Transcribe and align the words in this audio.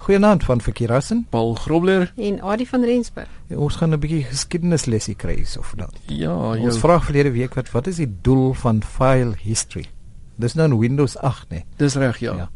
Goeienaand 0.00 0.44
van 0.44 0.60
Verkeerassen, 0.60 1.26
Paul 1.28 1.54
Grobler 1.54 2.12
en 2.16 2.42
Adie 2.42 2.68
van 2.68 2.84
Rensburg. 2.84 3.28
Ja, 3.46 3.56
ons 3.56 3.76
gaan 3.76 3.92
'n 3.92 3.98
bietjie 4.00 4.24
geskiedenislesie 4.24 5.14
kry 5.14 5.44
of 5.58 5.76
nou. 5.76 5.88
Ja, 6.06 6.34
ons 6.34 6.58
jou, 6.58 6.78
vraag 6.78 7.04
verlede 7.04 7.30
week 7.30 7.54
wat 7.54 7.70
wat 7.70 7.86
is 7.86 7.96
die 7.96 8.16
doel 8.22 8.54
van 8.54 8.82
file 8.82 9.34
history? 9.36 9.84
Dis 10.36 10.54
nou 10.54 10.70
in 10.70 10.78
Windows 10.78 11.16
8, 11.16 11.48
né? 11.48 11.54
Nee. 11.54 11.64
Dis 11.76 11.94
reg, 11.94 12.18
ja. 12.18 12.34
ja. 12.36 12.50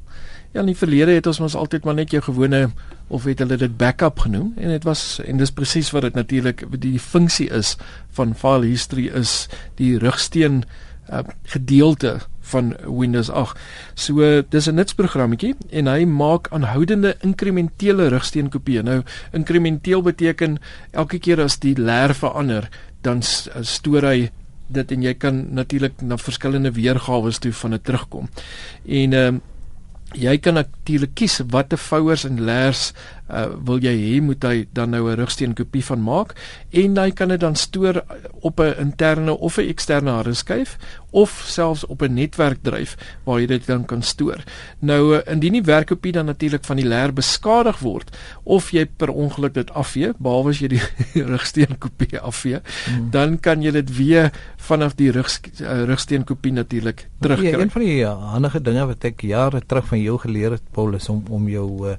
Ja, 0.52 0.60
in 0.60 0.66
die 0.66 0.76
verlede 0.76 1.12
het 1.12 1.26
ons 1.26 1.38
mos 1.38 1.54
altyd 1.54 1.84
maar 1.84 1.94
net 1.94 2.10
jou 2.10 2.22
gewone 2.22 2.70
of 3.09 3.25
het 3.25 3.38
hulle 3.38 3.56
dit 3.56 3.76
backup 3.76 4.18
genoem 4.18 4.52
en 4.56 4.68
dit 4.68 4.84
was 4.84 5.20
en 5.24 5.36
dis 5.36 5.50
presies 5.50 5.90
wat 5.90 6.02
dit 6.02 6.14
natuurlik 6.14 6.64
die 6.80 6.98
funksie 6.98 7.50
is 7.50 7.76
van 8.11 8.34
file 8.34 8.64
history 8.64 9.06
is 9.06 9.48
die 9.74 9.98
rugsteen 9.98 10.62
uh, 11.11 11.18
gedeelte 11.42 12.20
van 12.52 12.74
Windows 12.84 13.30
8. 13.30 13.58
So 13.95 14.42
dis 14.48 14.68
'n 14.68 14.74
nutsprogrammetjie 14.74 15.54
en 15.70 15.86
hy 15.86 16.04
maak 16.04 16.48
aanhoudende 16.50 17.16
inkrementele 17.20 18.09
rugsteenkopieë. 18.09 18.82
Nou 18.82 19.02
inkrementeel 19.32 20.02
beteken 20.02 20.59
elke 20.92 21.19
keer 21.19 21.41
as 21.41 21.59
die 21.59 21.77
leer 21.78 22.14
verander, 22.14 22.69
dan 23.02 23.22
stoor 23.22 24.02
hy 24.02 24.30
dit 24.69 24.92
en 24.92 25.02
jy 25.02 25.14
kan 25.14 25.55
natuurlik 25.55 26.00
na 26.02 26.16
verskillende 26.16 26.72
weergawe 26.72 27.33
toe 27.33 27.52
van 27.52 27.70
dit 27.70 27.84
terugkom. 27.84 28.28
En 28.86 29.12
ehm 29.12 29.34
uh, 29.34 29.41
jy 30.14 30.36
kan 30.38 30.55
natuurlik 30.55 31.14
kies 31.19 31.41
watter 31.50 31.78
vouers 31.78 32.24
en 32.24 32.38
leers 32.45 32.92
uh, 33.30 33.46
wil 33.64 33.80
jy 33.83 33.95
hê 33.95 34.20
moet 34.23 34.42
hy 34.45 34.66
dan 34.73 34.91
nou 34.91 35.09
'n 35.10 35.16
rugsteen 35.16 35.55
kopie 35.55 35.84
van 35.84 36.02
maak 36.02 36.34
en 36.70 36.96
hy 36.98 37.10
kan 37.10 37.28
dit 37.28 37.41
dan 37.41 37.56
stoor 37.56 38.05
op 38.41 38.60
'n 38.60 38.74
interne 38.78 39.38
of 39.38 39.59
'n 39.59 39.69
eksterne 39.69 40.10
hardeskyf 40.10 40.77
of 41.10 41.45
selfs 41.47 41.87
op 41.87 42.02
'n 42.02 42.14
netwerkdryf 42.14 42.97
waar 43.24 43.41
jy 43.41 43.47
dit 43.47 43.66
dan 43.66 43.84
kan 43.84 44.02
stoor. 44.02 44.45
Nou 44.78 45.16
uh, 45.16 45.20
indien 45.27 45.52
die 45.52 45.62
werkkopie 45.62 46.12
dan 46.12 46.27
natuurlik 46.27 46.64
van 46.64 46.77
die 46.77 46.87
leer 46.87 47.12
beskadig 47.12 47.78
word 47.78 48.16
of 48.42 48.70
jy 48.70 48.87
per 48.87 49.09
ongeluk 49.09 49.55
dit 49.55 49.70
afvee, 49.70 50.12
behalwe 50.19 50.50
as 50.50 50.59
jy 50.59 50.69
die 50.69 50.83
rugsteen 51.33 51.78
kopie 51.78 52.19
afvee, 52.19 52.61
hmm. 52.61 53.11
dan 53.11 53.41
kan 53.41 53.62
jy 53.62 53.70
dit 53.70 53.97
weer 53.97 54.33
vanaf 54.56 54.95
die 54.95 55.11
rug 55.11 55.28
uh, 55.61 55.84
rugsteen 55.84 56.25
kopie 56.25 56.52
natuurlik 56.52 57.08
terugkry. 57.20 57.50
Ja, 57.50 57.58
een 57.58 57.70
van 57.70 57.83
die 57.83 58.00
uh, 58.02 58.30
handige 58.33 58.61
dinge 58.61 58.86
wat 58.86 59.05
ek 59.05 59.22
jare 59.22 59.62
terug 59.67 59.86
van 59.86 60.00
jou 60.00 60.19
geleer 60.19 60.50
het 60.50 60.62
Paulus 60.72 61.08
om 61.08 61.22
om 61.30 61.48
jou 61.48 61.89
uh, 61.89 61.97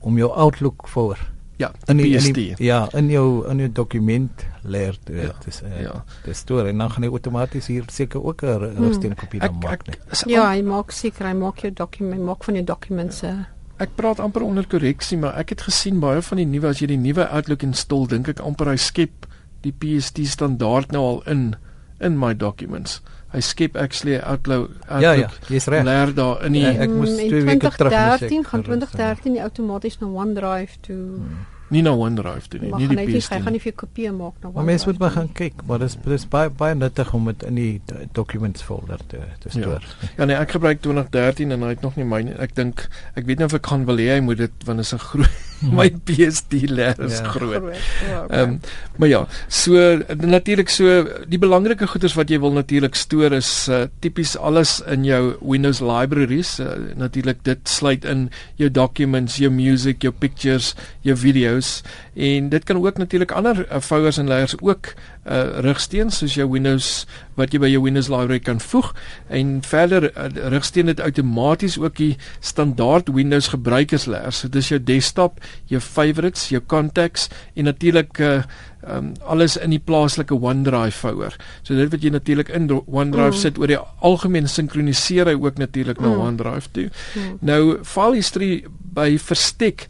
om 0.00 0.18
jou 0.18 0.30
outlook 0.32 0.88
voor. 0.88 1.18
Ja, 1.60 1.72
in 1.84 1.96
die, 1.96 2.16
in 2.16 2.32
die 2.32 2.54
ja, 2.56 2.88
in 2.96 3.10
jou 3.12 3.46
in 3.48 3.58
jou 3.60 3.68
dokument 3.72 4.44
leer 4.62 4.96
dit 5.04 5.26
ja, 5.26 5.34
is 5.46 5.60
uh, 5.62 5.80
ja. 5.82 6.04
die 6.24 6.34
storie 6.34 6.72
en 6.72 6.80
dan 6.80 6.90
gaan 6.94 7.04
hy 7.04 7.10
outomaties 7.12 7.68
hier 7.68 7.84
seker 7.92 8.24
ook 8.24 8.42
'n 8.42 8.54
hmm. 8.64 8.84
rustige 8.84 9.14
kopie 9.14 9.40
dan 9.40 9.58
maak 9.60 9.84
net. 9.86 10.22
Ja, 10.26 10.48
hy 10.48 10.62
maak 10.62 10.90
seker 10.90 11.26
hy 11.26 11.34
maak 11.36 11.60
jou 11.60 11.72
dokument 11.72 12.24
maak 12.24 12.44
van 12.44 12.54
jou 12.54 12.64
dokumente. 12.64 13.26
Ja. 13.26 13.48
Ek 13.80 13.92
praat 13.94 14.20
amper 14.20 14.42
onder 14.42 14.66
korreksie, 14.66 15.18
maar 15.18 15.36
ek 15.40 15.48
het 15.48 15.62
gesien 15.68 16.00
baie 16.00 16.22
van 16.22 16.36
die 16.36 16.46
nuwe 16.46 16.68
as 16.68 16.80
jy 16.80 16.86
die 16.86 17.00
nuwe 17.00 17.28
Outlook 17.28 17.62
install, 17.62 18.06
dink 18.08 18.28
ek 18.28 18.40
amper 18.40 18.68
hy 18.68 18.76
skep 18.76 19.28
die 19.64 19.72
PST 19.72 20.26
standaard 20.26 20.92
nou 20.92 21.04
al 21.04 21.22
in 21.26 21.54
in 22.00 22.18
my 22.18 22.34
documents 22.34 23.00
hy 23.30 23.40
skep 23.46 23.76
actually 23.78 24.18
Outlook 24.18 24.72
Outlook 24.88 25.02
ja, 25.02 25.12
ja, 25.12 25.30
jy's 25.48 25.68
reg. 25.70 25.84
Leer 25.86 26.14
daar 26.14 26.44
in 26.48 26.58
die 26.58 26.64
ja, 26.64 26.74
ek 26.82 26.90
moes 26.90 27.14
2 27.14 27.44
weke 27.46 27.70
terug 27.76 27.94
gesê 27.94 28.26
2013 28.26 28.50
gaan 28.50 28.66
2013 28.66 29.38
die 29.38 29.42
outomaties 29.46 30.00
na 30.02 30.10
OneDrive 30.10 30.82
toe 30.88 30.98
hmm 30.98 31.48
nie 31.70 31.82
nou 31.86 31.94
OneDrive 32.02 32.50
toe 32.50 32.60
nie, 32.62 32.70
nie 32.74 32.88
die 32.90 32.98
PC. 32.98 33.36
Ek 33.36 33.44
gaan 33.44 33.54
nie 33.54 33.62
vir 33.62 33.74
kopieë 33.78 34.10
maak 34.14 34.40
na 34.40 34.48
OneDrive. 34.48 34.56
Maar 34.56 34.68
mens 34.72 34.86
moet 34.88 35.02
maar 35.02 35.12
gaan 35.14 35.28
kyk, 35.38 35.62
maar 35.68 35.82
dis 35.82 35.94
dis 36.02 36.24
baie 36.32 36.50
baie 36.62 36.74
nuttig 36.78 37.12
om 37.14 37.28
dit 37.30 37.44
in 37.46 37.60
die 37.60 38.00
documents 38.16 38.64
folder 38.66 39.02
te 39.12 39.22
te 39.42 39.52
stoor. 39.54 39.86
Ja. 39.86 40.10
ja 40.18 40.28
nee, 40.32 40.38
ek 40.38 40.56
gebruik 40.56 40.82
2013 40.86 41.54
en 41.54 41.66
hy 41.66 41.74
het 41.76 41.86
nog 41.86 42.00
nie 42.00 42.08
my 42.08 42.24
ek 42.42 42.56
dink 42.58 42.88
ek 43.14 43.28
weet 43.28 43.42
nie 43.42 43.46
of 43.46 43.54
ek 43.60 43.66
kan 43.68 43.86
wil 43.86 44.02
hê 44.02 44.16
hy 44.16 44.24
moet 44.26 44.42
dit 44.42 44.66
want 44.66 44.82
is 44.82 44.92
'n 44.96 45.04
groot 45.04 45.49
my 45.78 45.90
PSD 45.90 46.64
leer 46.70 46.98
is 47.04 47.18
ja. 47.18 47.24
groot. 47.24 47.62
Ehm 47.62 48.10
ja, 48.10 48.22
okay. 48.24 48.42
um, 48.42 48.60
maar 48.96 49.08
ja, 49.08 49.26
so 49.48 50.00
natuurlik 50.16 50.68
so 50.68 51.04
die 51.28 51.38
belangrike 51.38 51.86
goeders 51.86 52.14
wat 52.14 52.30
jy 52.30 52.40
wil 52.40 52.52
natuurlik 52.52 52.94
stoor 52.94 53.32
is 53.32 53.68
uh, 53.68 53.86
tipies 54.00 54.36
alles 54.36 54.80
in 54.86 55.04
jou 55.04 55.36
Windows 55.40 55.80
libraries. 55.80 56.58
Uh, 56.60 56.94
natuurlik 56.96 57.44
dit 57.44 57.68
sluit 57.68 58.04
in 58.04 58.28
jou 58.60 58.70
documents, 58.70 59.36
jou 59.36 59.50
music, 59.52 60.02
jou 60.02 60.12
pictures, 60.12 60.74
jou 61.06 61.16
videos 61.16 61.80
en 62.20 62.48
dit 62.48 62.64
kan 62.64 62.76
ook 62.76 62.98
natuurlik 62.98 63.30
ander 63.30 63.66
uh, 63.72 63.80
vouers 63.80 64.18
en 64.18 64.28
layers 64.28 64.54
ook 64.60 64.92
uh, 65.26 65.60
rugsteen 65.64 66.10
soos 66.10 66.34
jou 66.34 66.50
Windows 66.50 67.06
wat 67.40 67.54
jy 67.54 67.60
by 67.62 67.70
jou 67.72 67.82
Windows 67.84 68.10
library 68.12 68.40
kan 68.44 68.60
voeg 68.62 68.92
en 69.28 69.58
verder 69.66 70.10
uh, 70.10 70.28
rugsteen 70.52 70.90
dit 70.90 71.00
outomaties 71.00 71.78
ook 71.80 71.96
die 71.98 72.14
standaard 72.40 73.10
Windows 73.14 73.50
gebruikerslayers. 73.52 74.42
So 74.42 74.52
dis 74.52 74.70
jou 74.72 74.80
desktop, 74.80 75.40
jou 75.70 75.80
favorites, 75.82 76.48
jou 76.52 76.62
contacts 76.62 77.28
en 77.54 77.68
natuurlik 77.68 78.20
uh, 78.20 78.42
um, 78.88 79.12
alles 79.26 79.56
in 79.60 79.74
die 79.74 79.82
plaaslike 79.82 80.36
OneDrive 80.36 80.96
vouer. 81.02 81.36
So 81.62 81.76
dit 81.78 81.92
wat 81.92 82.04
jy 82.04 82.12
natuurlik 82.14 82.52
in 82.54 82.68
OneDrive 82.80 83.34
mm. 83.34 83.40
sit 83.42 83.60
oor 83.60 83.70
die 83.70 83.80
algemeen 84.06 84.48
sinkroniseer 84.48 85.30
hy 85.30 85.36
ook 85.38 85.60
natuurlik 85.60 86.00
na 86.00 86.12
mm. 86.12 86.26
OneDrive 86.26 86.74
toe. 86.76 86.90
Mm. 87.14 87.38
Nou 87.40 87.62
file 87.84 88.20
history 88.20 88.52
by 88.94 89.14
verstek 89.20 89.88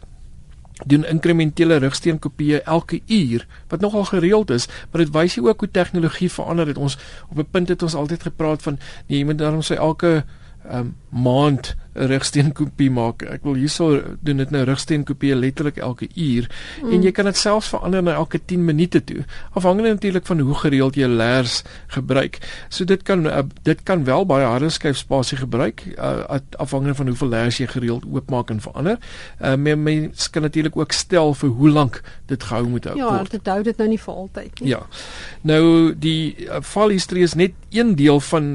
doen 0.85 1.05
inkrementele 1.05 1.75
rugsteenkopieë 1.75 2.61
elke 2.65 3.01
uur 3.07 3.47
wat 3.67 3.79
nogal 3.79 4.03
gereeld 4.03 4.49
is 4.49 4.67
maar 4.67 5.03
dit 5.03 5.13
wys 5.13 5.39
ook 5.39 5.59
hoe 5.59 5.71
tegnologie 5.71 6.31
verander 6.31 6.67
het. 6.67 6.77
Ons 6.77 6.97
op 7.29 7.37
'n 7.37 7.47
punt 7.51 7.67
het 7.67 7.83
ons 7.83 7.95
altyd 7.95 8.23
gepraat 8.23 8.61
van 8.61 8.79
nee, 9.07 9.17
jy 9.19 9.25
moet 9.25 9.37
daarom 9.37 9.61
sê 9.61 9.75
elke 9.75 10.23
um, 10.73 10.95
maand 11.09 11.75
rugsteenkopie 11.93 12.89
maak. 12.93 13.25
Ek 13.27 13.43
wil 13.43 13.57
hierso 13.59 14.01
doen 14.23 14.41
dit 14.41 14.51
nou 14.53 14.63
rugsteenkopie 14.67 15.33
letterlik 15.35 15.77
elke 15.83 16.07
uur 16.15 16.47
mm. 16.47 16.91
en 16.93 17.03
jy 17.03 17.11
kan 17.15 17.27
dit 17.27 17.37
selfs 17.37 17.71
verander 17.73 18.03
na 18.05 18.15
elke 18.19 18.39
10 18.39 18.63
minute 18.65 19.03
toe. 19.03 19.25
Afhangende 19.57 19.93
natuurlik 19.95 20.25
van 20.29 20.39
hoe 20.39 20.55
gereeld 20.63 20.99
jy 20.99 21.09
leers 21.11 21.61
gebruik. 21.95 22.39
So 22.69 22.87
dit 22.87 23.03
kan 23.07 23.25
uh, 23.27 23.43
dit 23.67 23.83
kan 23.87 24.05
wel 24.07 24.25
baie 24.25 24.47
harde 24.47 24.69
skyfspasie 24.71 25.41
gebruik 25.41 25.83
uh, 25.97 26.39
afhangende 26.61 26.95
van 26.95 27.11
hoeveel 27.11 27.33
leers 27.35 27.59
jy 27.59 27.67
gereeld 27.71 28.07
oopmaak 28.07 28.53
en 28.53 28.61
verander. 28.63 28.97
Uh, 29.41 29.55
mens 29.75 30.29
kan 30.29 30.47
natuurlik 30.47 30.77
ook 30.77 30.95
stel 30.95 31.33
vir 31.33 31.49
hoe 31.49 31.69
lank 31.69 32.01
dit 32.31 32.43
gehou 32.43 32.67
moet 32.69 32.87
hou. 32.87 32.97
Ja, 32.97 33.23
dit 33.23 33.47
hou 33.47 33.59
dit 33.63 33.77
nou 33.77 33.89
nie 33.89 33.99
vir 33.99 34.13
altyd 34.13 34.59
nie. 34.61 34.69
Ja. 34.73 34.81
Nou 35.47 35.93
die 35.99 36.47
uh, 36.47 36.61
file 36.63 36.95
history 36.95 37.25
is 37.27 37.35
net 37.35 37.57
een 37.69 37.95
deel 37.95 38.19
van 38.31 38.53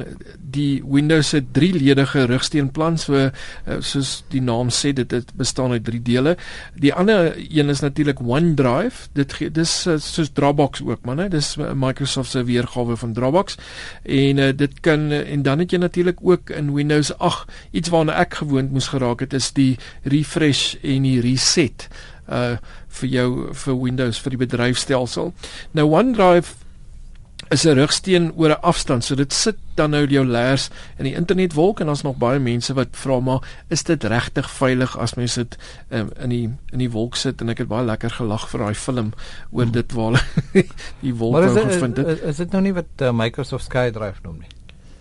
die 0.56 0.82
Windows 0.84 1.28
se 1.28 1.42
drieledige 1.52 2.24
rugsteenplan 2.30 2.98
so 2.98 3.25
uh, 3.32 3.78
soos 3.80 4.24
die 4.32 4.42
naam 4.42 4.70
sê 4.74 4.92
dit 4.96 5.08
dit 5.10 5.32
bestaan 5.36 5.74
uit 5.76 5.84
drie 5.84 6.02
dele. 6.02 6.36
Die 6.74 6.94
ander 6.94 7.32
een 7.36 7.72
is 7.72 7.80
natuurlik 7.80 8.20
OneDrive. 8.20 9.08
Dit 9.12 9.32
gee 9.38 9.50
dis 9.50 9.72
uh, 9.86 9.98
soos 10.02 10.32
Dropbox 10.32 10.82
ook, 10.82 11.04
man, 11.04 11.18
hè. 11.18 11.28
Dis 11.32 11.56
Microsoft 11.56 12.30
se 12.30 12.44
weergawe 12.44 12.96
van 12.96 13.12
Dropbox. 13.12 13.58
En 14.02 14.42
uh, 14.42 14.50
dit 14.56 14.80
kan 14.80 15.10
en 15.10 15.42
dan 15.42 15.58
het 15.58 15.70
jy 15.70 15.78
natuurlik 15.78 16.18
ook 16.22 16.50
in 16.50 16.74
Windows 16.74 17.12
8 17.18 17.52
iets 17.70 17.88
waarna 17.88 18.18
ek 18.20 18.40
gewoond 18.42 18.72
moes 18.72 18.88
geraak 18.92 19.20
het 19.20 19.32
is 19.32 19.52
die 19.52 19.76
refresh 20.02 20.74
en 20.82 21.06
die 21.06 21.20
reset 21.20 21.88
uh 22.26 22.56
vir 22.96 23.08
jou 23.12 23.30
vir 23.52 23.74
Windows 23.76 24.18
vir 24.24 24.32
die 24.32 24.38
bedryfstelsel. 24.40 25.34
Nou 25.76 25.84
OneDrive 25.92 26.54
is 27.48 27.64
'n 27.64 27.74
rugsteen 27.74 28.32
oor 28.36 28.50
'n 28.50 28.60
afstand. 28.60 29.04
So 29.04 29.14
dit 29.14 29.32
sit 29.32 29.56
dan 29.74 29.90
nou 29.90 30.06
jou 30.06 30.26
leers 30.26 30.68
in 30.98 31.04
die 31.04 31.14
internetwolk 31.14 31.80
en 31.80 31.88
ons 31.88 32.02
nog 32.02 32.16
baie 32.16 32.38
mense 32.38 32.74
wat 32.74 32.88
vra 32.90 33.20
maar 33.20 33.42
is 33.68 33.82
dit 33.82 34.04
regtig 34.04 34.50
veilig 34.50 34.98
as 34.98 35.14
mens 35.14 35.34
dit 35.34 35.56
um, 35.90 36.10
in 36.22 36.28
die 36.28 36.50
in 36.72 36.78
die 36.78 36.90
wolk 36.90 37.16
sit 37.16 37.40
en 37.40 37.48
ek 37.48 37.58
het 37.58 37.68
baie 37.68 37.84
lekker 37.84 38.10
gelag 38.10 38.48
vir 38.48 38.60
daai 38.60 38.74
film 38.74 39.12
oor 39.50 39.64
hmm. 39.64 39.72
dit 39.72 39.92
waar 39.92 40.26
die 41.06 41.14
wolk 41.14 41.32
nou 41.32 41.58
gevind 41.58 41.96
het. 41.96 42.06
Is, 42.06 42.20
is 42.20 42.36
dit 42.36 42.50
nou 42.52 42.62
nie 42.62 42.74
wat 42.74 43.02
uh, 43.02 43.12
Microsoft 43.12 43.64
SkyDrive 43.64 44.22
noem 44.22 44.38
nie? 44.38 44.48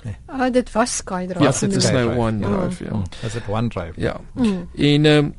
Nee. 0.06 0.18
Ah, 0.26 0.54
dit 0.54 0.72
was 0.72 0.98
SkyDrive. 0.98 1.44
Ja, 1.44 1.52
dit 1.60 1.76
is 1.76 1.92
nou 1.92 2.18
OneDrive, 2.18 2.84
ja. 2.84 2.92
Hmm. 2.92 3.04
Is 3.24 3.34
dit 3.34 3.48
OneDrive? 3.48 3.94
Ja. 4.02 4.20
Mm. 4.34 4.70
En 4.76 5.06
ehm 5.06 5.26
um, 5.26 5.34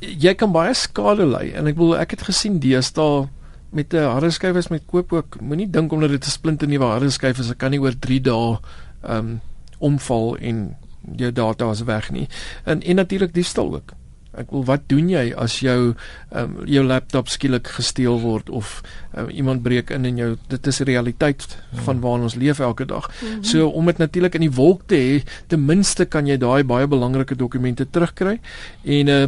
jy 0.00 0.34
kan 0.34 0.52
baie 0.52 0.74
skade 0.74 1.26
lei 1.26 1.50
en 1.52 1.66
ek 1.66 1.76
bedoel 1.76 1.98
ek 1.98 2.14
het 2.16 2.22
gesien 2.28 2.58
deesdae 2.62 3.26
met 3.74 3.94
'n 3.94 4.06
harde 4.06 4.30
skyf 4.30 4.56
is 4.56 4.68
met 4.68 4.86
koop 4.86 5.12
ook 5.12 5.40
moenie 5.40 5.70
dink 5.70 5.92
omdat 5.92 6.10
dit 6.10 6.26
'n 6.26 6.30
splinte 6.30 6.66
nuwe 6.66 6.84
harde 6.84 7.10
skyf 7.10 7.38
is, 7.38 7.50
ek 7.50 7.58
kan 7.58 7.70
nie 7.70 7.80
oor 7.80 7.98
3 7.98 8.20
dae 8.20 8.58
ehm 9.02 9.18
um, 9.18 9.40
omval 9.78 10.36
en 10.36 10.76
jou 11.16 11.32
data 11.32 11.70
is 11.70 11.82
weg 11.82 12.10
nie. 12.10 12.28
En 12.64 12.82
en 12.82 12.96
natuurlik 12.96 13.34
diefstal 13.34 13.74
ook. 13.74 13.92
Ek 14.36 14.50
wil 14.50 14.64
wat 14.64 14.88
doen 14.90 15.08
jy 15.08 15.24
as 15.36 15.60
jou 15.60 15.94
ehm 16.30 16.42
um, 16.42 16.66
jou 16.66 16.84
laptop 16.84 17.28
skielik 17.28 17.68
gesteel 17.76 18.20
word 18.20 18.50
of 18.50 18.80
um, 19.16 19.28
iemand 19.30 19.62
breek 19.62 19.90
in 19.94 20.04
en 20.04 20.16
jou 20.16 20.30
dit 20.48 20.66
is 20.66 20.80
realiteit 20.80 21.46
van 21.86 22.00
waarin 22.00 22.26
ons 22.28 22.34
leef 22.34 22.60
elke 22.60 22.86
dag. 22.86 23.08
Mm 23.08 23.28
-hmm. 23.28 23.44
So 23.44 23.68
om 23.68 23.86
dit 23.86 23.98
natuurlik 23.98 24.34
in 24.34 24.46
die 24.48 24.56
wolk 24.56 24.82
te 24.86 24.96
hê, 24.96 25.22
ten 25.46 25.64
minste 25.64 26.04
kan 26.04 26.26
jy 26.26 26.36
daai 26.36 26.64
baie 26.64 26.86
belangrike 26.86 27.34
dokumente 27.34 27.90
terugkry 27.90 28.40
en 28.82 29.08
uh 29.08 29.26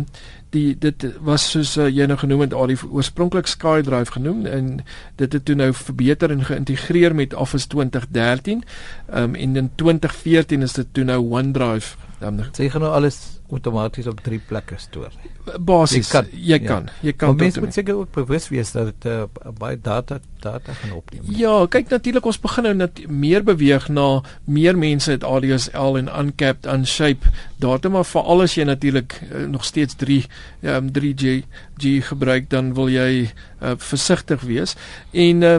die 0.56 0.74
dit 0.78 1.06
was 1.26 1.44
soos 1.50 1.74
uh, 1.76 1.88
jy 1.90 2.06
nou 2.06 2.16
genoem 2.20 2.46
het 2.46 2.54
al 2.54 2.70
die 2.70 2.78
oorspronklik 2.78 3.48
SkyDrive 3.50 4.14
genoem 4.14 4.46
en 4.46 4.68
dit 5.20 5.32
het 5.32 5.44
toe 5.44 5.56
nou 5.58 5.72
verbeter 5.74 6.30
en 6.30 6.44
geïntegreer 6.44 7.14
met 7.14 7.34
Office 7.34 7.68
2013. 7.68 8.62
Ehm 9.10 9.22
um, 9.22 9.34
en 9.34 9.56
in 9.56 9.70
2014 9.74 10.62
is 10.62 10.72
dit 10.72 10.92
toe 10.92 11.04
nou 11.04 11.20
OneDrive. 11.30 11.96
Dan 12.20 12.40
um, 12.40 12.52
sê 12.52 12.68
jy 12.68 12.78
nou 12.78 12.92
alles 12.92 13.35
outomaties 13.50 14.06
op 14.10 14.20
drie 14.24 14.40
plekke 14.42 14.78
stoor. 14.78 15.12
Basies, 15.58 16.08
jy 16.08 16.12
kan 16.12 16.30
jy 16.32 16.58
ja. 16.58 16.66
kan, 16.66 16.88
jy 17.06 17.12
kan 17.14 17.36
mense 17.38 17.60
moet 17.62 17.76
seker 17.76 18.00
ook 18.00 18.12
bewus 18.14 18.48
wees 18.50 18.72
dat 18.74 18.90
dit 18.90 19.06
uh, 19.10 19.50
baie 19.58 19.78
data 19.80 20.18
data 20.42 20.74
gaan 20.80 20.96
opneem. 20.98 21.22
Ja, 21.38 21.54
kyk 21.70 21.90
natuurlik 21.90 22.26
ons 22.26 22.38
begin 22.42 22.66
nou 22.68 22.74
net 22.78 23.02
meer 23.10 23.44
beweeg 23.46 23.88
na 23.88 24.22
meer 24.44 24.78
mense 24.78 25.10
het 25.10 25.26
ADSL 25.26 26.00
en 26.02 26.10
uncapped 26.10 26.66
unshape 26.70 27.32
data 27.62 27.90
maar 27.92 28.06
vir 28.06 28.32
alles 28.34 28.56
jy 28.58 28.66
natuurlik 28.68 29.18
uh, 29.30 29.44
nog 29.50 29.64
steeds 29.64 29.98
3 30.02 30.18
um, 30.62 30.90
3G 30.98 31.38
G 31.78 31.94
gebruik 32.08 32.50
dan 32.50 32.74
wil 32.74 32.90
jy 32.92 33.26
uh, 33.26 33.76
versigtig 33.76 34.42
wees 34.48 34.74
en 35.12 35.42
uh, 35.42 35.56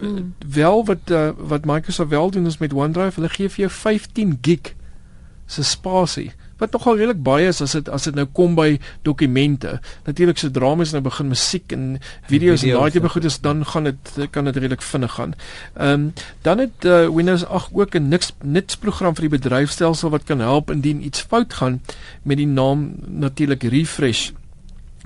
hmm. 0.00 0.34
wel 0.58 0.84
wat 0.90 1.14
uh, 1.14 1.30
wat 1.38 1.68
Microsoft 1.68 2.10
wel 2.10 2.30
doen 2.30 2.46
is 2.46 2.58
met 2.58 2.72
OneDrive 2.72 3.20
hulle 3.20 3.32
gee 3.32 3.48
vir 3.48 3.66
jou 3.66 3.72
15 3.78 4.38
gig 4.42 4.74
se 5.46 5.64
spasie 5.64 6.30
wat 6.58 6.72
nogal 6.74 6.96
redelik 6.98 7.22
baie 7.22 7.48
is 7.48 7.60
as 7.64 7.72
dit 7.76 7.88
as 7.88 8.08
dit 8.08 8.14
nou 8.18 8.26
kom 8.34 8.54
by 8.58 8.78
dokumente. 9.06 9.78
Natuurlik 10.06 10.38
sodra 10.38 10.74
mens 10.78 10.92
nou 10.94 11.02
begin 11.04 11.30
musiek 11.30 11.72
en 11.72 11.98
video's 12.30 12.64
en 12.66 12.74
daai 12.78 12.90
tipe 12.94 13.12
goed 13.14 13.28
is 13.28 13.38
dan 13.44 13.64
gaan 13.64 13.90
dit 13.90 14.14
kan 14.34 14.44
dit 14.50 14.56
redelik 14.56 14.82
vinnig 14.82 15.14
gaan. 15.18 15.34
Ehm 15.76 15.92
um, 15.92 16.12
dan 16.42 16.58
het 16.58 16.84
uh, 16.84 17.08
Windows 17.08 17.44
8 17.44 17.70
ook 17.74 17.94
'n 17.94 18.08
niks 18.08 18.32
nits 18.42 18.76
program 18.76 19.14
vir 19.14 19.28
die 19.28 19.36
bedryfstelsel 19.38 20.10
wat 20.10 20.24
kan 20.24 20.40
help 20.40 20.70
indien 20.70 21.04
iets 21.04 21.20
fout 21.20 21.52
gaan 21.54 21.80
met 22.22 22.36
die 22.36 22.46
naam 22.46 22.92
natuurlik 23.06 23.62
refresh 23.62 24.30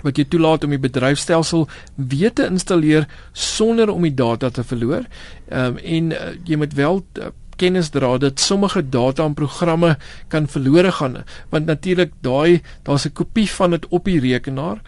wat 0.03 0.19
jy 0.19 0.25
toelaat 0.25 0.65
om 0.65 0.75
die 0.75 0.83
bedryfstelsel 0.83 1.69
weer 1.95 2.33
te 2.33 2.47
installeer 2.47 3.07
sonder 3.33 3.91
om 3.91 4.03
die 4.03 4.15
data 4.15 4.51
te 4.51 4.65
verloor. 4.65 5.07
Ehm 5.49 5.67
um, 5.67 5.77
en 5.77 6.11
uh, 6.11 6.19
jy 6.45 6.57
moet 6.57 6.75
wel 6.75 7.05
uh, 7.19 7.31
kennis 7.63 7.93
dra 7.95 8.17
dat 8.19 8.41
sommige 8.43 8.83
data 8.83 9.25
en 9.25 9.39
programme 9.39 9.97
kan 10.33 10.49
verlore 10.51 10.93
gaan 10.99 11.23
want 11.55 11.71
natuurlik 11.71 12.13
daai 12.27 12.61
daar's 12.83 13.07
'n 13.07 13.15
kopie 13.21 13.51
van 13.51 13.71
dit 13.71 13.87
op 13.89 14.05
die 14.05 14.21
rekenaar 14.21 14.83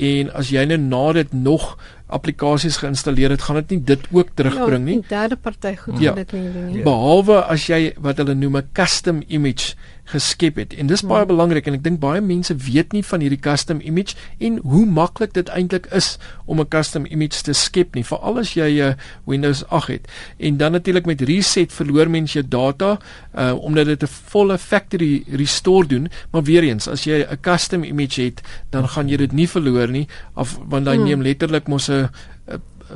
en 0.00 0.32
as 0.32 0.50
jy 0.54 0.64
nou 0.64 0.78
na 0.78 1.12
dit 1.12 1.32
nog 1.32 1.76
applikasies 2.10 2.76
geïnstalleer 2.82 3.30
het, 3.30 3.42
gaan 3.42 3.60
dit 3.62 3.76
nie 3.76 3.80
dit 3.84 4.06
ook 4.10 4.34
terugbring 4.34 4.84
nie. 4.84 4.98
Ja, 5.02 5.08
derde 5.08 5.36
party 5.36 5.76
goed 5.76 5.98
ja. 5.98 6.12
dit 6.12 6.32
nie 6.32 6.52
doen 6.52 6.68
nie. 6.72 6.82
Behalwe 6.82 7.42
as 7.44 7.66
jy 7.70 7.94
wat 7.98 8.22
hulle 8.22 8.34
noem 8.34 8.56
'n 8.56 8.68
custom 8.72 9.22
image 9.28 9.74
geskep 10.10 10.58
het. 10.58 10.74
En 10.74 10.88
dis 10.90 11.02
baie 11.06 11.22
hmm. 11.22 11.30
belangrik 11.30 11.68
en 11.70 11.76
ek 11.78 11.84
dink 11.84 12.00
baie 12.02 12.20
mense 12.24 12.54
weet 12.66 12.94
nie 12.96 13.02
van 13.06 13.22
hierdie 13.22 13.40
custom 13.42 13.80
image 13.84 14.16
en 14.42 14.58
hoe 14.66 14.84
maklik 14.86 15.34
dit 15.36 15.50
eintlik 15.54 15.86
is 15.96 16.16
om 16.46 16.60
'n 16.60 16.68
custom 16.68 17.06
image 17.06 17.42
te 17.46 17.54
skep 17.54 17.94
nie, 17.94 18.04
veral 18.04 18.38
as 18.42 18.54
jy 18.54 18.68
'n 18.80 18.90
uh, 18.90 18.94
Windows 19.26 19.64
8 19.68 19.88
het. 19.88 20.08
En 20.38 20.56
dan 20.56 20.72
natuurlik 20.72 21.06
met 21.06 21.20
reset 21.20 21.72
verloor 21.72 22.10
mens 22.10 22.32
jou 22.32 22.44
data 22.48 22.98
uh 23.34 23.54
omdat 23.60 23.86
dit 23.86 24.02
'n 24.02 24.06
volle 24.06 24.58
factory 24.58 25.24
restore 25.30 25.86
doen, 25.86 26.08
maar 26.30 26.42
weer 26.42 26.62
eens, 26.62 26.88
as 26.88 27.04
jy 27.04 27.26
'n 27.30 27.40
custom 27.40 27.84
image 27.84 28.22
het, 28.22 28.42
dan 28.70 28.88
gaan 28.88 29.08
jy 29.08 29.16
dit 29.16 29.32
nie 29.32 29.48
verloor 29.48 29.88
nie, 29.88 30.08
of 30.34 30.58
want 30.68 30.84
dan 30.84 30.94
hmm. 30.94 31.04
neem 31.04 31.22
letterlik 31.22 31.68
mos 31.68 31.88
'n 31.88 31.99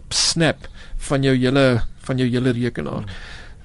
snap 0.09 0.69
van 1.09 1.23
jou 1.23 1.37
hele 1.37 1.83
van 2.05 2.21
jou 2.21 2.29
hele 2.29 2.53
rekenaar. 2.53 3.05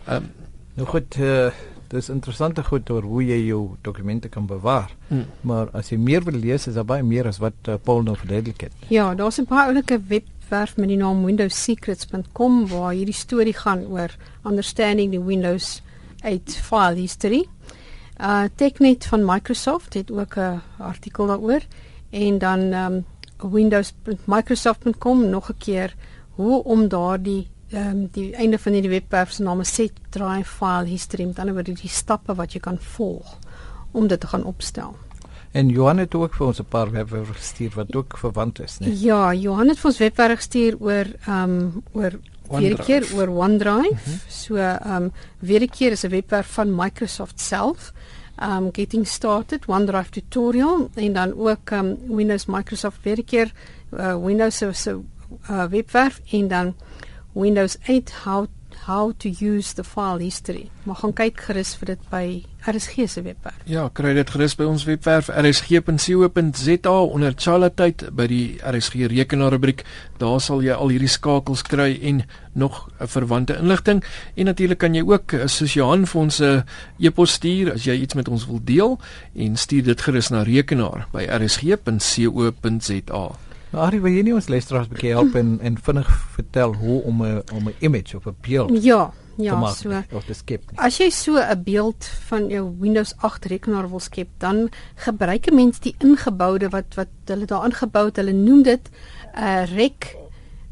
Ehm 0.05 0.15
um, 0.15 0.31
nou 0.73 0.87
goed, 0.87 1.15
uh 1.19 1.51
dis 1.89 2.09
interessante 2.13 2.63
goed 2.63 2.89
oor 2.93 3.01
hoe 3.01 3.23
jy 3.25 3.37
jou 3.47 3.61
dokumente 3.81 4.29
kan 4.29 4.45
bewaar. 4.45 4.91
Hmm. 5.07 5.25
Maar 5.41 5.71
as 5.73 5.89
jy 5.89 5.97
meer 5.97 6.23
wil 6.23 6.37
lees, 6.37 6.67
is 6.69 6.75
daar 6.77 6.85
baie 6.85 7.03
meer 7.03 7.27
as 7.27 7.39
wat 7.41 7.69
uh, 7.69 7.79
Paul 7.83 8.03
nou 8.05 8.15
verduidelik 8.17 8.67
het. 8.67 8.73
Ja, 8.93 9.15
daar's 9.15 9.39
'n 9.41 9.45
paar 9.49 9.65
oulike 9.65 9.99
webwerf 10.07 10.77
met 10.77 10.87
die 10.87 10.97
naam 10.97 11.25
windowsecrets.com 11.25 12.67
waar 12.67 12.93
hierdie 12.93 13.13
storie 13.13 13.53
gaan 13.53 13.85
oor 13.87 14.15
understanding 14.45 15.11
the 15.11 15.23
Windows 15.23 15.81
8 16.21 16.55
file 16.55 16.95
history. 16.95 17.47
Uh 18.21 18.43
Technet 18.55 19.05
van 19.05 19.25
Microsoft 19.25 19.93
het 19.93 20.11
ook 20.11 20.35
'n 20.37 20.61
artikel 20.77 21.27
daaroor 21.27 21.61
en 22.09 22.37
dan 22.37 22.59
um 22.73 23.05
windows.microsoft.com 23.43 25.29
nog 25.29 25.49
'n 25.49 25.57
keer 25.57 25.95
hoe 26.29 26.63
om 26.63 26.87
daardie 26.87 27.47
ehm 27.69 27.87
um, 27.87 28.07
die 28.11 28.35
einde 28.35 28.59
van 28.59 28.73
hierdie 28.73 28.89
webwerf 28.89 29.31
se 29.31 29.43
naam 29.43 29.63
set 29.63 29.91
drive 30.09 30.49
file 30.49 30.85
history 30.85 31.25
met 31.25 31.39
ander 31.39 31.53
woorde 31.53 31.73
die 31.73 31.89
stappe 31.89 32.35
wat 32.35 32.53
jy 32.53 32.59
kan 32.59 32.77
volg 32.79 33.37
om 33.91 34.07
dit 34.07 34.19
te 34.19 34.27
gaan 34.27 34.43
opstel. 34.43 34.95
En 35.51 35.69
Johan 35.69 35.97
het 35.97 36.15
ook 36.15 36.33
vir 36.33 36.47
ons 36.47 36.59
'n 36.59 36.65
paar 36.65 36.91
webwerwe 36.91 37.33
gestuur 37.33 37.71
wat 37.75 37.95
ook 37.95 38.17
verwant 38.17 38.59
is, 38.59 38.77
né? 38.79 38.87
Ja, 39.01 39.33
Johan 39.33 39.67
het 39.67 39.79
vir 39.79 39.89
ons 39.89 39.99
webwerwe 39.99 40.35
gestuur 40.35 40.75
oor 40.79 41.05
ehm 41.25 41.43
um, 41.43 41.83
oor 41.91 42.19
weer 42.49 42.73
'n 42.73 42.83
keer 42.83 43.05
oor 43.15 43.27
OneDrive. 43.27 43.93
Mm 43.93 43.97
-hmm. 44.03 44.19
So 44.27 44.55
ehm 44.55 45.03
um, 45.03 45.11
weer 45.39 45.61
'n 45.61 45.69
keer 45.69 45.91
is 45.91 46.03
'n 46.03 46.09
webwerf 46.09 46.47
van 46.47 46.75
Microsoft 46.75 47.39
self. 47.39 47.93
Um 48.41 48.71
getting 48.71 49.07
started 49.07 49.65
OneDrive 49.67 50.09
tutorial 50.09 50.89
en 50.95 51.13
dan 51.13 51.33
ook 51.37 51.69
um 51.69 51.97
Windows 52.07 52.45
Microsoft 52.45 52.97
weer 53.03 53.17
'n 53.17 53.25
keer 53.25 53.51
uh, 53.93 54.23
Windows 54.23 54.57
se 54.57 54.71
so, 54.71 55.03
uh, 55.49 55.65
webwerf 55.65 56.21
en 56.31 56.47
dan 56.47 56.75
Windows 57.33 57.77
8 57.87 58.11
how 58.23 58.47
how 58.85 59.13
to 59.17 59.29
use 59.29 59.75
the 59.75 59.83
file 59.83 60.19
history. 60.19 60.69
Maar 60.83 60.95
gaan 60.95 61.13
kyk 61.13 61.41
gerus 61.47 61.75
vir 61.79 61.85
dit 61.85 62.09
by 62.11 62.25
RSG 62.67 63.07
se 63.07 63.21
webwerf. 63.21 63.55
Ja, 63.69 63.87
kry 63.93 64.13
dit 64.17 64.29
gerus 64.29 64.55
by 64.59 64.65
ons 64.67 64.83
webwerf 64.87 65.29
rsg.co.za 65.29 66.95
onder 66.99 67.33
Charlatheid 67.37 68.09
by 68.15 68.27
die 68.27 68.59
RSG 68.63 68.93
rekenaarrubriek. 69.11 69.85
Daar 70.21 70.39
sal 70.43 70.63
jy 70.65 70.75
al 70.75 70.93
hierdie 70.93 71.11
skakels 71.11 71.63
kry 71.67 71.99
en 72.01 72.23
nog 72.53 72.89
'n 72.99 73.07
verwante 73.07 73.57
inligting 73.57 74.03
en 74.35 74.45
natuurlik 74.45 74.77
kan 74.77 74.95
jy 74.95 75.03
ook 75.03 75.33
soos 75.45 75.73
Johan 75.73 76.05
vir 76.05 76.21
ons 76.21 76.39
'n 76.39 76.43
eh, 76.43 77.07
e-pos 77.07 77.31
stuur 77.31 77.73
as 77.73 77.83
jy 77.83 78.01
iets 78.01 78.13
met 78.13 78.27
ons 78.27 78.45
wil 78.45 78.59
deel 78.63 78.99
en 79.35 79.55
stuur 79.55 79.83
dit 79.83 80.01
gerus 80.01 80.29
na 80.29 80.43
rekenaar 80.43 81.07
by 81.11 81.23
rsg.co.za. 81.23 83.48
Nou, 83.69 83.83
Ari, 83.85 83.99
wil 84.01 84.15
jy 84.15 84.21
nie 84.25 84.33
ons 84.33 84.47
luisteraars 84.49 84.87
'n 84.87 84.93
bietjie 84.93 85.13
help 85.13 85.35
en 85.35 85.59
en 85.61 85.77
vinnig 85.77 86.09
vertel 86.35 86.73
hoe 86.73 87.01
om 87.03 87.23
'n 87.23 87.43
om 87.53 87.67
'n 87.69 87.75
image 87.79 88.17
of 88.17 88.25
'n 88.25 88.35
beeld 88.41 88.83
Ja, 88.83 89.13
ja, 89.37 89.55
maak, 89.55 89.75
so. 89.75 89.91
Of 90.11 90.25
te 90.25 90.33
skep. 90.33 90.63
Nie. 90.71 90.79
As 90.79 90.97
jy 90.97 91.09
so 91.09 91.37
'n 91.37 91.63
beeld 91.63 92.05
van 92.05 92.47
jou 92.47 92.75
Windows 92.79 93.13
8 93.17 93.45
rekenaar 93.45 93.89
wil 93.89 93.99
skep, 93.99 94.27
dan 94.37 94.69
gebruik 94.95 95.47
'n 95.47 95.55
mens 95.55 95.79
die 95.79 95.95
ingeboude 95.99 96.69
wat 96.69 96.95
wat 96.95 97.07
hulle 97.25 97.45
daar 97.45 97.65
ingebou 97.65 98.05
het. 98.05 98.15
Hulle 98.15 98.33
noem 98.33 98.63
dit 98.63 98.89
'n 99.35 99.39
uh, 99.39 99.65
rec 99.75 100.17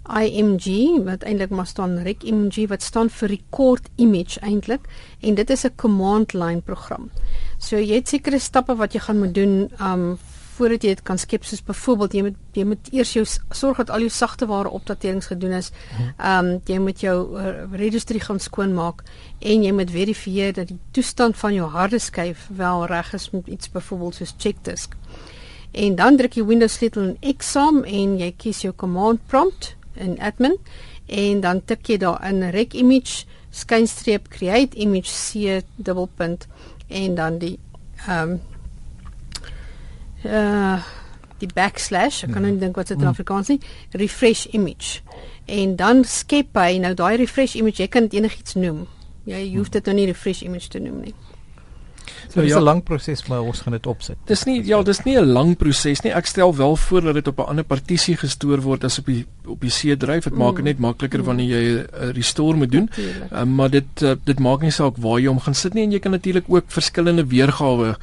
IMG 0.07 1.03
wat 1.03 1.23
eintlik 1.23 1.49
maar 1.49 1.67
staan 1.67 1.97
rec 2.03 2.23
IMG 2.23 2.67
wat 2.67 2.83
staan 2.83 3.09
vir 3.09 3.29
record 3.29 3.89
image 3.95 4.39
eintlik 4.39 4.81
en 5.19 5.35
dit 5.35 5.49
is 5.49 5.65
'n 5.65 5.75
command 5.75 6.33
line 6.33 6.61
program. 6.61 7.11
So 7.57 7.75
jy 7.75 7.95
het 7.95 8.07
sekere 8.07 8.39
stappe 8.39 8.75
wat 8.75 8.93
jy 8.93 8.99
gaan 8.99 9.19
moet 9.19 9.33
doen 9.33 9.71
um 9.81 10.17
voordat 10.57 10.83
jy 10.83 10.95
dit 10.95 11.03
kan 11.05 11.19
skep 11.21 11.45
soos 11.45 11.61
byvoorbeeld 11.65 12.15
jy 12.17 12.23
moet 12.27 12.57
jy 12.57 12.65
moet 12.65 12.89
eers 12.93 13.13
jou 13.13 13.23
sorg 13.53 13.77
dat 13.83 13.91
al 13.93 14.05
jou 14.05 14.11
sagte 14.13 14.47
ware 14.49 14.71
opdaterings 14.73 15.29
gedoen 15.31 15.57
is. 15.59 15.71
Ehm 16.17 16.51
um, 16.51 16.51
jy 16.65 16.79
moet 16.81 17.01
jou 17.05 17.17
uh, 17.37 17.53
registry 17.77 18.19
gaan 18.23 18.41
skoonmaak 18.41 19.03
en 19.39 19.63
jy 19.63 19.71
moet 19.71 19.93
verifieer 19.93 20.53
dat 20.57 20.71
die 20.71 20.79
toestand 20.97 21.37
van 21.37 21.53
jou 21.53 21.69
harde 21.69 21.99
skyf 21.99 22.47
wel 22.57 22.85
reg 22.89 23.13
is 23.13 23.29
met 23.31 23.47
iets 23.47 23.71
byvoorbeeld 23.71 24.21
soos 24.21 24.33
check 24.37 24.63
disk. 24.65 24.95
En 25.71 25.95
dan 25.95 26.17
druk 26.17 26.33
jy 26.33 26.45
Windows 26.45 26.73
sleutel 26.73 27.03
in 27.03 27.17
exam 27.21 27.83
en 27.83 28.17
jy 28.17 28.31
kies 28.37 28.63
jou 28.65 28.73
command 28.73 29.21
prompt 29.27 29.75
in 29.93 30.17
admin 30.19 30.57
en 31.07 31.41
dan 31.41 31.61
tik 31.65 31.87
jy 31.87 31.97
daar 32.01 32.21
in 32.27 32.49
rec 32.51 32.73
image 32.73 33.25
skynstreep 33.49 34.27
create 34.29 34.77
image 34.77 35.11
c 35.11 35.61
dubbelpunt 35.75 36.47
en 36.87 37.15
dan 37.15 37.37
die 37.37 37.57
ehm 38.07 38.31
um, 38.31 38.39
uh 40.25 40.95
die 41.37 41.49
backslash, 41.53 42.23
ek 42.25 42.31
kan 42.33 42.41
nou 42.41 42.49
nie 42.49 42.61
dink 42.63 42.77
wat 42.79 42.89
dit 42.89 42.97
in. 42.97 43.05
Afrikaans 43.05 43.51
nie, 43.51 43.59
refresh 43.93 44.47
image. 44.57 45.03
En 45.45 45.75
dan 45.77 46.01
skep 46.01 46.57
hy 46.57 46.79
nou 46.81 46.95
daai 46.97 47.19
refresh 47.21 47.53
image, 47.59 47.77
jy 47.83 47.87
kan 47.93 48.07
dit 48.07 48.17
enigiets 48.17 48.57
noem. 48.57 48.87
Jy 49.29 49.43
hoef 49.53 49.69
dit 49.69 49.85
nou 49.85 49.93
nie 49.99 50.07
refresh 50.09 50.41
image 50.47 50.71
te 50.73 50.81
noem 50.81 51.03
nie. 51.05 51.13
So 52.33 52.41
dis 52.41 52.51
ja, 52.51 52.59
'n 52.59 52.63
lang 52.63 52.83
proses 52.83 53.25
maar 53.27 53.41
ons 53.41 53.61
gaan 53.61 53.73
dit 53.73 53.87
opsit. 53.87 54.17
Dis 54.25 54.43
nie 54.43 54.65
ja, 54.65 54.81
dis 54.83 55.03
nie 55.03 55.17
'n 55.17 55.25
lang 55.25 55.57
proses 55.57 56.01
nie. 56.01 56.11
Ek 56.11 56.25
stel 56.25 56.55
wel 56.55 56.75
voor 56.75 57.01
dat 57.01 57.13
dit 57.13 57.27
op 57.27 57.39
'n 57.39 57.49
ander 57.49 57.63
partisie 57.63 58.17
gestoor 58.17 58.61
word 58.61 58.83
as 58.83 58.99
op 58.99 59.05
die 59.05 59.25
op 59.45 59.61
die 59.61 59.69
C-dryf. 59.69 60.23
Dit 60.23 60.33
mm. 60.33 60.39
maak 60.39 60.55
dit 60.55 60.63
net 60.63 60.79
makliker 60.79 61.19
mm. 61.19 61.25
wanneer 61.25 61.47
jy 61.47 61.63
'n 61.71 61.87
uh, 62.03 62.11
restore 62.11 62.57
moet 62.57 62.71
doen. 62.71 62.89
Uh, 63.31 63.43
maar 63.43 63.69
dit 63.69 64.01
uh, 64.01 64.15
dit 64.23 64.39
maak 64.39 64.61
nie 64.61 64.71
saak 64.71 64.97
waar 64.97 65.19
jy 65.19 65.27
hom 65.27 65.39
gaan 65.39 65.55
sit 65.55 65.73
nie 65.73 65.83
en 65.83 65.91
jy 65.91 65.99
kan 65.99 66.11
natuurlik 66.11 66.45
ook 66.47 66.65
verskillende 66.67 67.25
weergawe 67.25 67.95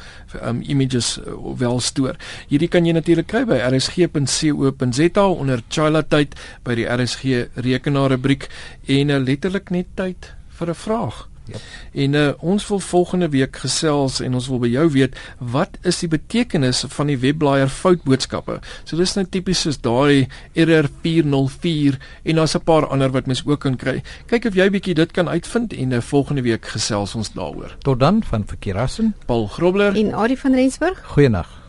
um, 0.42 0.62
images 0.62 1.18
uh, 1.18 1.34
wel 1.58 1.80
stoor. 1.80 2.16
Hierdie 2.48 2.68
kan 2.68 2.86
jy 2.86 2.92
natuurlik 2.92 3.26
kry 3.26 3.44
by 3.44 3.60
rsg.co.za 3.60 5.26
onder 5.26 5.62
Chila 5.68 6.02
tyd 6.02 6.34
by 6.62 6.74
die 6.74 6.86
RSG 6.86 7.48
rekenaar 7.54 8.10
rubriek 8.10 8.48
en 8.86 9.10
uh, 9.10 9.18
letterlik 9.18 9.70
net 9.70 9.86
tyd 9.94 10.34
vir 10.58 10.68
'n 10.70 10.74
vraag. 10.74 11.33
Yep. 11.44 11.60
En 11.92 12.12
uh, 12.12 12.28
ons 12.40 12.66
wil 12.68 12.78
volgende 12.80 13.28
week 13.28 13.56
gesels 13.56 14.20
en 14.24 14.34
ons 14.34 14.46
wil 14.48 14.62
by 14.62 14.70
jou 14.72 14.86
weet 14.94 15.16
wat 15.38 15.76
is 15.84 15.98
die 16.00 16.08
betekenis 16.08 16.84
van 16.94 17.10
die 17.12 17.18
webblaaier 17.20 17.68
foutboodskappe. 17.68 18.60
So 18.84 18.96
dis 18.96 19.12
nou 19.18 19.26
tipies 19.28 19.64
soos 19.66 19.80
daai 19.84 20.26
error 20.54 20.88
404 21.04 21.98
en 22.24 22.40
daar's 22.40 22.56
'n 22.56 22.64
paar 22.64 22.86
ander 22.86 23.12
wat 23.12 23.26
mens 23.26 23.44
ook 23.44 23.60
kan 23.60 23.76
kry. 23.76 24.02
Kyk 24.26 24.44
of 24.44 24.54
jy 24.54 24.70
bietjie 24.70 24.94
dit 24.94 25.12
kan 25.12 25.28
uitvind 25.28 25.72
en 25.72 25.92
uh, 25.92 26.00
volgende 26.00 26.42
week 26.42 26.64
gesels 26.66 27.14
ons 27.14 27.32
daaroor. 27.32 27.76
Tot 27.82 28.00
dan 28.00 28.22
van 28.22 28.44
Verkeerassen, 28.46 29.14
Paul 29.26 29.46
Grobler 29.46 29.96
en 29.96 30.14
Adie 30.14 30.38
van 30.38 30.54
Rensburg. 30.54 31.00
Goeienaand. 31.04 31.63